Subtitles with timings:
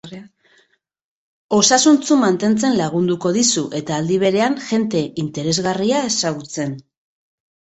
[1.57, 6.75] Osasuntsu mantentzen lagunduko dizu, eta, aldi berean, jende interesgarria ezagutzen.